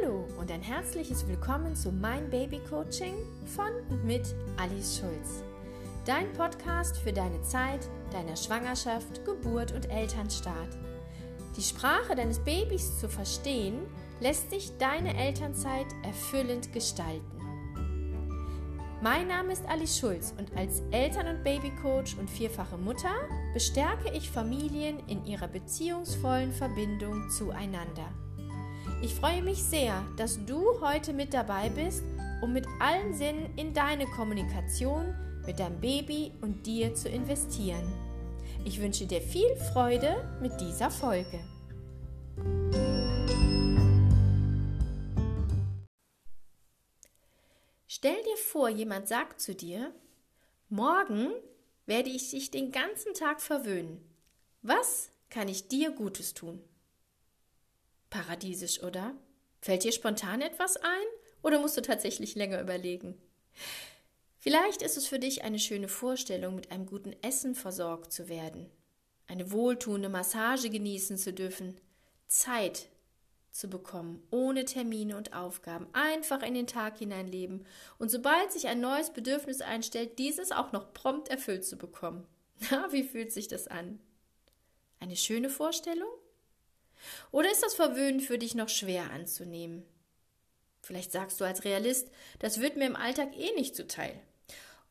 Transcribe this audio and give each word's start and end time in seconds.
Hallo 0.00 0.24
und 0.40 0.50
ein 0.50 0.62
herzliches 0.62 1.26
Willkommen 1.28 1.76
zu 1.76 1.92
Mein 1.92 2.30
Baby 2.30 2.60
Coaching 2.70 3.14
von 3.54 3.66
und 3.90 4.04
mit 4.04 4.34
Alice 4.56 4.98
Schulz. 4.98 5.42
Dein 6.04 6.32
Podcast 6.32 6.96
für 6.96 7.12
deine 7.12 7.40
Zeit, 7.42 7.80
deiner 8.10 8.36
Schwangerschaft, 8.36 9.24
Geburt 9.24 9.72
und 9.72 9.90
Elternstart. 9.90 10.76
Die 11.56 11.62
Sprache 11.62 12.14
deines 12.14 12.38
Babys 12.38 12.98
zu 12.98 13.08
verstehen, 13.08 13.80
lässt 14.20 14.50
sich 14.50 14.76
deine 14.78 15.16
Elternzeit 15.16 15.86
erfüllend 16.02 16.72
gestalten. 16.72 17.38
Mein 19.02 19.28
Name 19.28 19.52
ist 19.52 19.66
Alice 19.66 19.98
Schulz 19.98 20.34
und 20.38 20.56
als 20.56 20.82
Eltern- 20.92 21.28
und 21.28 21.44
Babycoach 21.44 22.16
und 22.18 22.30
vierfache 22.30 22.78
Mutter 22.78 23.14
bestärke 23.52 24.10
ich 24.12 24.30
Familien 24.30 24.98
in 25.08 25.24
ihrer 25.26 25.48
beziehungsvollen 25.48 26.52
Verbindung 26.52 27.28
zueinander. 27.30 28.08
Ich 29.04 29.14
freue 29.16 29.42
mich 29.42 29.62
sehr, 29.62 30.02
dass 30.16 30.42
du 30.46 30.80
heute 30.80 31.12
mit 31.12 31.34
dabei 31.34 31.68
bist, 31.68 32.02
um 32.40 32.54
mit 32.54 32.64
allen 32.80 33.12
Sinnen 33.12 33.52
in 33.58 33.74
deine 33.74 34.06
Kommunikation 34.06 35.14
mit 35.44 35.60
deinem 35.60 35.78
Baby 35.78 36.32
und 36.40 36.64
dir 36.64 36.94
zu 36.94 37.10
investieren. 37.10 37.84
Ich 38.64 38.80
wünsche 38.80 39.04
dir 39.04 39.20
viel 39.20 39.54
Freude 39.74 40.38
mit 40.40 40.58
dieser 40.58 40.90
Folge. 40.90 41.38
Stell 47.86 48.22
dir 48.22 48.38
vor, 48.38 48.70
jemand 48.70 49.06
sagt 49.06 49.38
zu 49.38 49.54
dir, 49.54 49.94
morgen 50.70 51.30
werde 51.84 52.08
ich 52.08 52.30
dich 52.30 52.50
den 52.50 52.72
ganzen 52.72 53.12
Tag 53.12 53.42
verwöhnen. 53.42 54.00
Was 54.62 55.10
kann 55.28 55.48
ich 55.48 55.68
dir 55.68 55.90
Gutes 55.90 56.32
tun? 56.32 56.64
Paradiesisch, 58.14 58.80
oder? 58.84 59.12
Fällt 59.60 59.82
dir 59.82 59.90
spontan 59.90 60.40
etwas 60.40 60.76
ein 60.76 61.06
oder 61.42 61.58
musst 61.58 61.76
du 61.76 61.80
tatsächlich 61.80 62.36
länger 62.36 62.60
überlegen? 62.60 63.20
Vielleicht 64.38 64.82
ist 64.82 64.96
es 64.96 65.08
für 65.08 65.18
dich 65.18 65.42
eine 65.42 65.58
schöne 65.58 65.88
Vorstellung, 65.88 66.54
mit 66.54 66.70
einem 66.70 66.86
guten 66.86 67.16
Essen 67.22 67.56
versorgt 67.56 68.12
zu 68.12 68.28
werden, 68.28 68.70
eine 69.26 69.50
wohltuende 69.50 70.08
Massage 70.08 70.70
genießen 70.70 71.18
zu 71.18 71.32
dürfen, 71.32 71.80
Zeit 72.28 72.86
zu 73.50 73.68
bekommen, 73.68 74.22
ohne 74.30 74.64
Termine 74.64 75.16
und 75.16 75.32
Aufgaben, 75.32 75.88
einfach 75.92 76.44
in 76.44 76.54
den 76.54 76.68
Tag 76.68 76.98
hineinleben 76.98 77.66
und 77.98 78.12
sobald 78.12 78.52
sich 78.52 78.68
ein 78.68 78.80
neues 78.80 79.12
Bedürfnis 79.12 79.60
einstellt, 79.60 80.20
dieses 80.20 80.52
auch 80.52 80.70
noch 80.70 80.92
prompt 80.92 81.26
erfüllt 81.30 81.64
zu 81.64 81.76
bekommen. 81.76 82.28
Na, 82.70 82.92
wie 82.92 83.02
fühlt 83.02 83.32
sich 83.32 83.48
das 83.48 83.66
an? 83.66 83.98
Eine 85.00 85.16
schöne 85.16 85.50
Vorstellung? 85.50 86.12
Oder 87.30 87.50
ist 87.50 87.62
das 87.62 87.74
Verwöhnen 87.74 88.20
für 88.20 88.38
dich 88.38 88.54
noch 88.54 88.68
schwer 88.68 89.10
anzunehmen? 89.10 89.84
Vielleicht 90.82 91.12
sagst 91.12 91.40
du 91.40 91.44
als 91.44 91.64
Realist, 91.64 92.08
das 92.38 92.60
wird 92.60 92.76
mir 92.76 92.86
im 92.86 92.96
Alltag 92.96 93.36
eh 93.36 93.52
nicht 93.54 93.74
zuteil. 93.74 94.20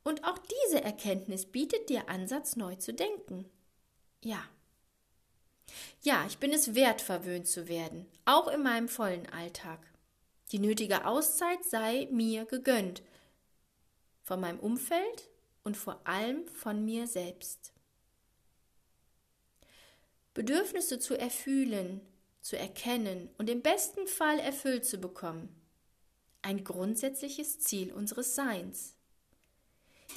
Und 0.04 0.24
auch 0.24 0.38
diese 0.38 0.84
Erkenntnis 0.84 1.46
bietet 1.46 1.90
dir 1.90 2.10
Ansatz, 2.10 2.56
neu 2.56 2.76
zu 2.76 2.94
denken. 2.94 3.50
Ja, 4.24 4.44
ja, 6.02 6.26
ich 6.28 6.38
bin 6.38 6.52
es 6.52 6.76
wert, 6.76 7.02
verwöhnt 7.02 7.48
zu 7.48 7.68
werden, 7.68 8.06
auch 8.26 8.48
in 8.48 8.62
meinem 8.62 8.90
vollen 8.90 9.28
Alltag. 9.30 9.80
Die 10.52 10.60
nötige 10.60 11.06
Auszeit 11.06 11.64
sei 11.64 12.08
mir 12.12 12.46
gegönnt, 12.46 13.02
von 14.22 14.40
meinem 14.40 14.60
Umfeld 14.60 15.30
und 15.64 15.78
vor 15.78 16.02
allem 16.06 16.48
von 16.48 16.84
mir 16.84 17.08
selbst. 17.08 17.73
Bedürfnisse 20.34 21.00
zu 21.00 21.18
erfühlen, 21.18 22.02
zu 22.42 22.58
erkennen 22.58 23.30
und 23.38 23.50
im 23.50 23.62
besten 23.62 24.08
Fall 24.08 24.40
erfüllt 24.40 24.86
zu 24.86 24.98
bekommen. 24.98 25.50
Ein 26.42 26.64
grundsätzliches 26.64 27.60
Ziel 27.60 27.94
unseres 27.94 28.36
Seins. 28.36 28.96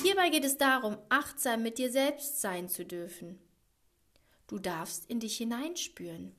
Hierbei 0.03 0.31
geht 0.31 0.45
es 0.45 0.59
darum, 0.59 0.99
achtsam 1.09 1.63
mit 1.63 1.79
dir 1.79 1.91
selbst 1.91 2.41
sein 2.41 2.69
zu 2.69 2.85
dürfen 2.85 3.39
Du 4.47 4.61
darfst 4.61 5.11
in 5.11 5.19
dich 5.19 5.39
hineinspüren. 5.39 6.33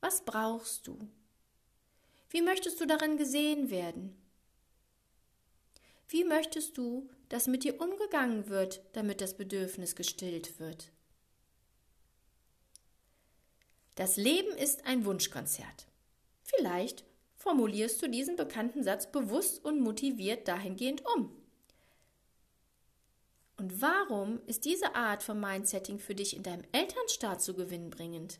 Was 0.00 0.24
brauchst 0.24 0.86
du? 0.88 0.98
Wie 2.28 2.42
möchtest 2.42 2.80
du 2.80 2.86
darin 2.86 3.16
gesehen 3.16 3.70
werden? 3.70 4.16
Wie 6.08 6.24
möchtest 6.24 6.76
du, 6.76 7.08
dass 7.28 7.46
mit 7.46 7.62
dir 7.62 7.80
umgegangen 7.80 8.48
wird, 8.48 8.80
damit 8.94 9.20
das 9.20 9.36
Bedürfnis 9.36 9.94
gestillt 9.94 10.58
wird? 10.58 10.90
Das 13.96 14.16
Leben 14.18 14.56
ist 14.56 14.86
ein 14.86 15.04
Wunschkonzert. 15.06 15.86
Vielleicht 16.42 17.04
formulierst 17.34 18.00
du 18.02 18.08
diesen 18.08 18.36
bekannten 18.36 18.82
Satz 18.82 19.10
bewusst 19.10 19.64
und 19.64 19.80
motiviert 19.80 20.46
dahingehend 20.48 21.02
um. 21.16 21.34
Und 23.56 23.80
warum 23.80 24.40
ist 24.46 24.66
diese 24.66 24.94
Art 24.94 25.22
von 25.22 25.40
Mindsetting 25.40 25.98
für 25.98 26.14
dich 26.14 26.36
in 26.36 26.42
deinem 26.42 26.64
Elternstaat 26.72 27.40
so 27.40 27.54
gewinnbringend? 27.54 28.38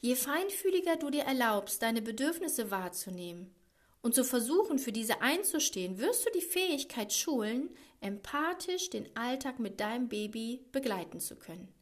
Je 0.00 0.16
feinfühliger 0.16 0.96
du 0.96 1.10
dir 1.10 1.22
erlaubst, 1.22 1.80
deine 1.80 2.02
Bedürfnisse 2.02 2.72
wahrzunehmen 2.72 3.54
und 4.00 4.16
zu 4.16 4.24
versuchen, 4.24 4.80
für 4.80 4.90
diese 4.90 5.20
einzustehen, 5.20 5.98
wirst 5.98 6.26
du 6.26 6.30
die 6.32 6.44
Fähigkeit 6.44 7.12
schulen, 7.12 7.70
empathisch 8.00 8.90
den 8.90 9.14
Alltag 9.16 9.60
mit 9.60 9.78
deinem 9.78 10.08
Baby 10.08 10.66
begleiten 10.72 11.20
zu 11.20 11.36
können. 11.36 11.72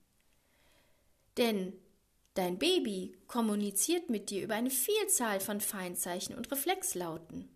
Denn 1.38 1.72
dein 2.40 2.58
Baby 2.58 3.12
kommuniziert 3.26 4.10
mit 4.10 4.30
dir 4.30 4.42
über 4.42 4.54
eine 4.54 4.70
Vielzahl 4.70 5.40
von 5.40 5.60
Feinzeichen 5.60 6.34
und 6.34 6.50
Reflexlauten. 6.50 7.48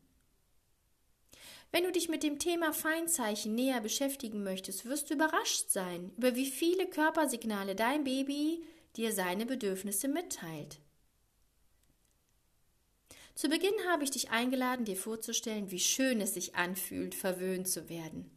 Wenn 1.72 1.84
du 1.84 1.90
dich 1.90 2.08
mit 2.08 2.22
dem 2.22 2.38
Thema 2.38 2.72
Feinzeichen 2.72 3.54
näher 3.54 3.80
beschäftigen 3.80 4.44
möchtest, 4.44 4.84
wirst 4.84 5.10
du 5.10 5.14
überrascht 5.14 5.70
sein, 5.70 6.12
über 6.16 6.36
wie 6.36 6.46
viele 6.46 6.86
Körpersignale 6.86 7.74
dein 7.74 8.04
Baby 8.04 8.64
dir 8.96 9.12
seine 9.12 9.46
Bedürfnisse 9.46 10.06
mitteilt. 10.06 10.78
Zu 13.34 13.48
Beginn 13.48 13.74
habe 13.88 14.04
ich 14.04 14.12
dich 14.12 14.30
eingeladen, 14.30 14.84
dir 14.84 14.96
vorzustellen, 14.96 15.72
wie 15.72 15.80
schön 15.80 16.20
es 16.20 16.34
sich 16.34 16.54
anfühlt, 16.54 17.16
verwöhnt 17.16 17.66
zu 17.66 17.88
werden. 17.88 18.30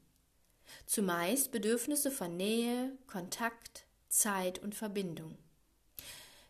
Zumeist 0.88 1.52
Bedürfnisse 1.52 2.10
von 2.10 2.36
Nähe, 2.38 2.98
Kontakt, 3.06 3.86
Zeit 4.10 4.58
und 4.64 4.74
Verbindung. 4.74 5.38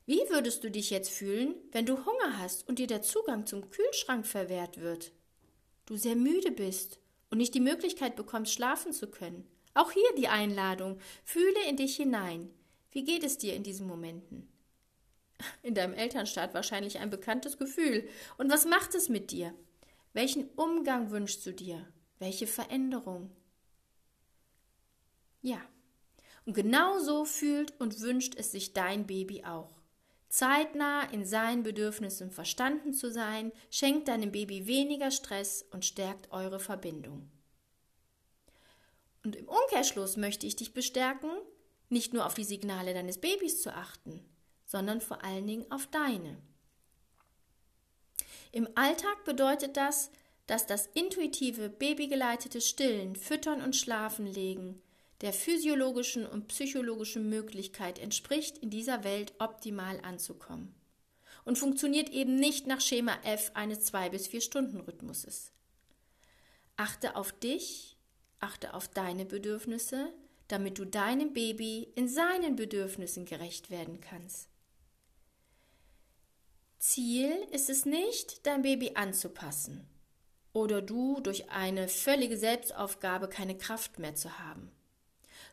Wie 0.07 0.22
würdest 0.29 0.63
du 0.63 0.72
dich 0.72 0.90
jetzt 0.90 1.12
fühlen, 1.12 1.53
wenn 1.72 1.85
du 1.85 2.06
Hunger 2.06 2.40
hast 2.40 2.68
und 2.68 2.79
dir 2.79 2.88
der 2.88 3.03
Zugang 3.03 3.45
zum 3.45 3.69
Kühlschrank 3.69 4.25
verwehrt 4.25 4.81
wird? 4.81 5.12
du 5.88 5.95
sehr 5.95 6.16
müde 6.16 6.51
bist 6.51 7.00
und 7.31 7.40
nicht 7.40 7.56
die 7.56 7.59
Möglichkeit 7.59 8.16
bekommst, 8.16 8.53
schlafen 8.53 8.94
zu 8.94 9.07
können. 9.07 9.47
Auch 9.73 9.91
hier 9.91 10.16
die 10.17 10.28
Einladung. 10.28 11.00
Fühle 11.23 11.67
in 11.67 11.78
dich 11.78 11.96
hinein. 11.96 12.53
Wie 12.91 13.03
geht 13.03 13.23
es 13.23 13.38
dir 13.38 13.56
in 13.56 13.63
diesen 13.63 13.88
Momenten? 13.88 14.47
In 15.63 15.75
deinem 15.75 15.94
Elternstaat 15.94 16.53
wahrscheinlich 16.53 17.00
ein 17.00 17.09
bekanntes 17.09 17.57
Gefühl. 17.57 18.07
Und 18.38 18.51
was 18.51 18.66
macht 18.66 18.96
es 18.96 19.09
mit 19.09 19.31
dir? 19.31 19.53
Welchen 20.13 20.50
Umgang 20.56 21.12
wünschst 21.12 21.46
du 21.46 21.53
dir? 21.53 21.85
Welche 22.19 22.47
Veränderung? 22.47 23.31
Ja. 25.41 25.62
Und 26.46 26.53
genau 26.53 27.00
so 27.00 27.25
fühlt 27.25 27.79
und 27.79 28.01
wünscht 28.01 28.34
es 28.35 28.51
sich 28.51 28.73
dein 28.73 29.06
Baby 29.06 29.44
auch. 29.44 29.76
Zeitnah 30.29 31.03
in 31.11 31.25
seinen 31.25 31.63
Bedürfnissen 31.63 32.31
verstanden 32.31 32.93
zu 32.93 33.11
sein, 33.11 33.51
schenkt 33.69 34.07
deinem 34.07 34.31
Baby 34.31 34.67
weniger 34.67 35.11
Stress 35.11 35.65
und 35.71 35.85
stärkt 35.85 36.31
eure 36.31 36.59
Verbindung. 36.59 37.29
Und 39.23 39.35
im 39.35 39.47
Umkehrschluss 39.47 40.17
möchte 40.17 40.45
ich 40.45 40.55
dich 40.55 40.73
bestärken, 40.73 41.29
nicht 41.90 42.13
nur 42.13 42.25
auf 42.25 42.34
die 42.34 42.43
Signale 42.43 42.93
deines 42.93 43.19
Babys 43.19 43.61
zu 43.61 43.73
achten, 43.73 44.23
sondern 44.66 45.02
vor 45.02 45.23
allen 45.23 45.47
Dingen 45.47 45.72
auf 45.72 45.87
deine. 45.87 46.37
Im 48.52 48.67
Alltag 48.75 49.23
bedeutet 49.23 49.78
das, 49.78 50.11
dass 50.46 50.66
das 50.66 50.87
intuitive, 50.87 51.69
babygeleitete 51.69 52.61
Stillen, 52.61 53.16
Füttern 53.16 53.61
und 53.61 53.75
Schlafenlegen 53.75 54.81
der 55.22 55.34
physiologischen 55.34 56.25
und 56.25 56.47
psychologischen 56.47 57.28
Möglichkeit 57.29 57.99
entspricht, 57.99 58.58
in 58.59 58.69
dieser 58.69 59.03
Welt 59.03 59.34
optimal 59.40 59.99
anzukommen. 60.02 60.75
Und 61.43 61.58
funktioniert 61.58 62.09
eben 62.09 62.35
nicht 62.35 62.67
nach 62.67 62.81
Schema 62.81 63.17
F 63.23 63.52
eines 63.53 63.85
zwei 63.85 64.09
bis 64.09 64.28
vier 64.28 64.41
Stunden 64.41 64.81
Rhythmuses. 64.81 65.53
Achte 66.75 67.16
auf 67.16 67.31
dich, 67.31 67.97
achte 68.40 68.73
auf 68.73 68.87
deine 68.90 69.25
Bedürfnisse, 69.25 70.14
damit 70.49 70.78
du 70.78 70.85
deinem 70.85 71.34
Baby 71.34 71.91
in 71.96 72.08
seinen 72.08 72.55
Bedürfnissen 72.55 73.25
gerecht 73.25 73.69
werden 73.69 74.02
kannst. 74.02 74.49
Ziel 76.79 77.31
ist 77.52 77.69
es 77.69 77.85
nicht, 77.85 78.46
dein 78.46 78.61
Baby 78.61 78.91
anzupassen 78.93 79.90
oder 80.53 80.81
du 80.81 81.19
durch 81.22 81.49
eine 81.49 81.87
völlige 81.87 82.37
Selbstaufgabe 82.37 83.29
keine 83.29 83.58
Kraft 83.58 83.99
mehr 83.99 84.16
zu 84.16 84.37
haben 84.37 84.72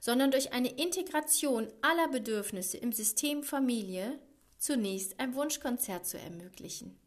sondern 0.05 0.31
durch 0.31 0.53
eine 0.53 0.69
Integration 0.69 1.73
aller 1.81 2.09
Bedürfnisse 2.09 2.77
im 2.77 2.93
System 2.93 3.43
Familie 3.43 4.19
zunächst 4.59 5.19
ein 5.19 5.35
Wunschkonzert 5.35 6.05
zu 6.05 6.19
ermöglichen. 6.19 7.01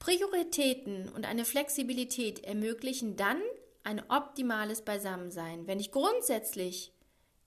Prioritäten 0.00 1.08
und 1.10 1.24
eine 1.24 1.44
Flexibilität 1.44 2.42
ermöglichen 2.42 3.14
dann 3.14 3.40
ein 3.84 4.02
optimales 4.10 4.82
Beisammensein, 4.82 5.68
wenn 5.68 5.78
ich 5.78 5.92
grundsätzlich 5.92 6.90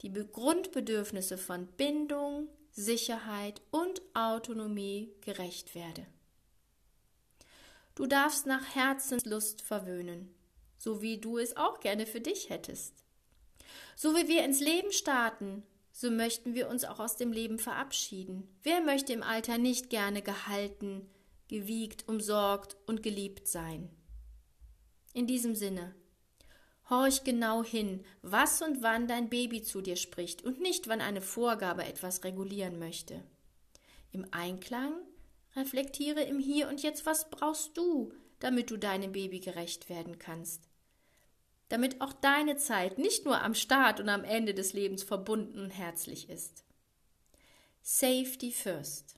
die 0.03 0.13
Grundbedürfnisse 0.13 1.37
von 1.37 1.67
Bindung, 1.75 2.47
Sicherheit 2.71 3.61
und 3.71 4.01
Autonomie 4.13 5.11
gerecht 5.19 5.75
werde. 5.75 6.05
Du 7.93 8.05
darfst 8.05 8.45
nach 8.45 8.73
Herzenslust 8.73 9.63
verwöhnen, 9.63 10.33
so 10.77 11.01
wie 11.01 11.17
du 11.17 11.37
es 11.37 11.57
auch 11.57 11.81
gerne 11.81 12.05
für 12.05 12.21
dich 12.21 12.49
hättest. 12.49 13.03
So 13.95 14.15
wie 14.15 14.27
wir 14.27 14.43
ins 14.43 14.59
Leben 14.59 14.91
starten, 14.91 15.63
so 15.91 16.09
möchten 16.09 16.53
wir 16.53 16.69
uns 16.69 16.85
auch 16.85 16.99
aus 16.99 17.17
dem 17.17 17.33
Leben 17.33 17.59
verabschieden. 17.59 18.47
Wer 18.63 18.79
möchte 18.79 19.11
im 19.11 19.23
Alter 19.23 19.57
nicht 19.57 19.89
gerne 19.89 20.21
gehalten, 20.21 21.09
gewiegt, 21.49 22.07
umsorgt 22.07 22.77
und 22.85 23.03
geliebt 23.03 23.47
sein? 23.47 23.89
In 25.13 25.27
diesem 25.27 25.55
Sinne, 25.55 25.93
horch 26.89 27.25
genau 27.25 27.63
hin, 27.63 28.05
was 28.21 28.61
und 28.61 28.81
wann 28.81 29.07
dein 29.07 29.29
Baby 29.29 29.61
zu 29.61 29.81
dir 29.81 29.97
spricht 29.97 30.43
und 30.43 30.61
nicht, 30.61 30.87
wann 30.87 31.01
eine 31.01 31.21
Vorgabe 31.21 31.83
etwas 31.83 32.23
regulieren 32.23 32.79
möchte. 32.79 33.21
Im 34.13 34.25
Einklang 34.31 34.93
reflektiere 35.55 36.21
im 36.21 36.39
Hier 36.39 36.69
und 36.69 36.81
Jetzt, 36.81 37.05
was 37.05 37.29
brauchst 37.29 37.75
du, 37.75 38.13
damit 38.39 38.71
du 38.71 38.77
deinem 38.77 39.11
Baby 39.11 39.41
gerecht 39.41 39.89
werden 39.89 40.17
kannst 40.17 40.68
damit 41.69 42.01
auch 42.01 42.13
deine 42.13 42.57
Zeit 42.57 42.97
nicht 42.97 43.25
nur 43.25 43.41
am 43.41 43.53
Start 43.53 43.99
und 43.99 44.09
am 44.09 44.23
Ende 44.23 44.53
des 44.53 44.73
Lebens 44.73 45.03
verbunden 45.03 45.59
und 45.59 45.69
herzlich 45.69 46.29
ist. 46.29 46.63
Safety 47.81 48.51
First. 48.51 49.15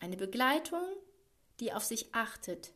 Eine 0.00 0.16
Begleitung, 0.16 0.84
die 1.60 1.72
auf 1.72 1.84
sich 1.84 2.14
achtet, 2.14 2.72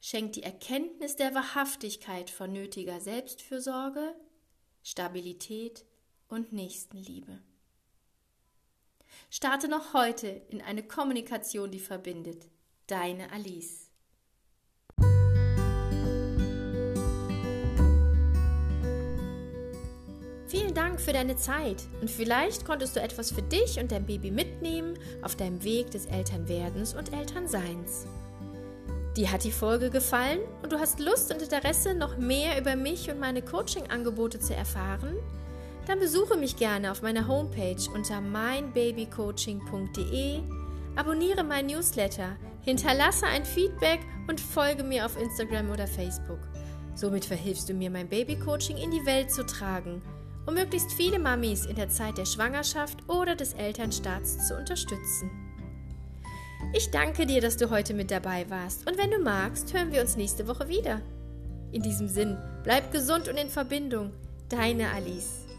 schenkt 0.00 0.36
die 0.36 0.42
Erkenntnis 0.42 1.16
der 1.16 1.34
Wahrhaftigkeit 1.34 2.30
von 2.30 2.52
nötiger 2.52 3.00
Selbstfürsorge, 3.00 4.14
Stabilität 4.82 5.84
und 6.28 6.52
Nächstenliebe. 6.52 7.42
Starte 9.30 9.68
noch 9.68 9.94
heute 9.94 10.28
in 10.48 10.62
eine 10.62 10.82
Kommunikation, 10.82 11.70
die 11.70 11.80
verbindet. 11.80 12.48
Deine 12.86 13.30
Alice. 13.32 13.89
Dank 20.80 20.98
für 20.98 21.12
deine 21.12 21.36
Zeit 21.36 21.84
und 22.00 22.10
vielleicht 22.10 22.64
konntest 22.64 22.96
du 22.96 23.02
etwas 23.02 23.30
für 23.30 23.42
dich 23.42 23.78
und 23.78 23.92
dein 23.92 24.06
Baby 24.06 24.30
mitnehmen 24.30 24.98
auf 25.20 25.36
deinem 25.36 25.62
Weg 25.62 25.90
des 25.90 26.06
Elternwerdens 26.06 26.94
und 26.94 27.12
Elternseins. 27.12 28.06
Dir 29.14 29.30
hat 29.30 29.44
die 29.44 29.52
Folge 29.52 29.90
gefallen 29.90 30.40
und 30.62 30.72
du 30.72 30.78
hast 30.78 30.98
Lust 30.98 31.34
und 31.34 31.42
Interesse, 31.42 31.92
noch 31.92 32.16
mehr 32.16 32.58
über 32.58 32.76
mich 32.76 33.10
und 33.10 33.20
meine 33.20 33.42
Coaching-Angebote 33.42 34.40
zu 34.40 34.56
erfahren? 34.56 35.16
Dann 35.86 36.00
besuche 36.00 36.38
mich 36.38 36.56
gerne 36.56 36.90
auf 36.90 37.02
meiner 37.02 37.28
Homepage 37.28 37.76
unter 37.94 38.22
meinbabycoaching.de, 38.22 40.38
abonniere 40.96 41.44
mein 41.44 41.66
Newsletter, 41.66 42.38
hinterlasse 42.62 43.26
ein 43.26 43.44
Feedback 43.44 44.00
und 44.28 44.40
folge 44.40 44.82
mir 44.82 45.04
auf 45.04 45.20
Instagram 45.20 45.72
oder 45.72 45.86
Facebook. 45.86 46.40
Somit 46.94 47.26
verhilfst 47.26 47.68
du 47.68 47.74
mir, 47.74 47.90
mein 47.90 48.08
Babycoaching 48.08 48.78
in 48.78 48.90
die 48.90 49.04
Welt 49.04 49.30
zu 49.30 49.44
tragen– 49.44 50.00
um 50.46 50.54
möglichst 50.54 50.92
viele 50.92 51.18
Mamis 51.18 51.66
in 51.66 51.76
der 51.76 51.88
Zeit 51.88 52.18
der 52.18 52.26
Schwangerschaft 52.26 53.08
oder 53.08 53.36
des 53.36 53.52
Elternstarts 53.54 54.48
zu 54.48 54.56
unterstützen. 54.56 55.30
Ich 56.72 56.90
danke 56.90 57.26
dir, 57.26 57.40
dass 57.40 57.56
du 57.56 57.70
heute 57.70 57.94
mit 57.94 58.10
dabei 58.10 58.48
warst 58.48 58.88
und 58.88 58.98
wenn 58.98 59.10
du 59.10 59.18
magst, 59.18 59.74
hören 59.74 59.92
wir 59.92 60.00
uns 60.00 60.16
nächste 60.16 60.46
Woche 60.46 60.68
wieder. 60.68 61.00
In 61.72 61.82
diesem 61.82 62.08
Sinn, 62.08 62.36
bleib 62.62 62.92
gesund 62.92 63.28
und 63.28 63.36
in 63.36 63.48
Verbindung. 63.48 64.12
Deine 64.48 64.90
Alice. 64.90 65.49